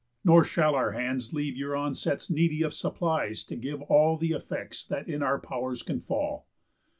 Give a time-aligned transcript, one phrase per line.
[0.23, 4.83] Nor shall our hands leave Your onsets needy of supplies to give All the effects
[4.85, 6.47] that in our pow'rs can fall."